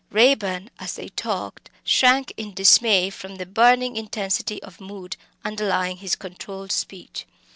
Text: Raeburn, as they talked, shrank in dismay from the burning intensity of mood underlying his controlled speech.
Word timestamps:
Raeburn, 0.09 0.71
as 0.79 0.95
they 0.95 1.09
talked, 1.09 1.69
shrank 1.83 2.33
in 2.35 2.55
dismay 2.55 3.11
from 3.11 3.35
the 3.35 3.45
burning 3.45 3.95
intensity 3.95 4.59
of 4.63 4.81
mood 4.81 5.15
underlying 5.45 5.97
his 5.97 6.15
controlled 6.15 6.71
speech. 6.71 7.27